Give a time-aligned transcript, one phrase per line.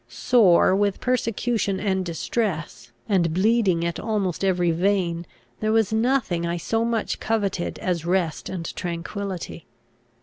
[0.09, 5.27] Sore with persecution and distress, and bleeding at almost every vein,
[5.59, 9.67] there was nothing I so much coveted as rest and tranquillity.